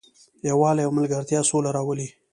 [0.49, 2.07] یووالی او ملګرتیا سوله راولي.